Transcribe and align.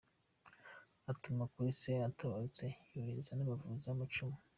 Atuma 1.11 1.43
kuri 1.53 1.69
se 1.81 1.91
ko 1.97 2.03
atabarutse; 2.09 2.65
yohereza 2.93 3.31
n’abavuzi 3.35 3.83
b’amacumu. 3.89 4.35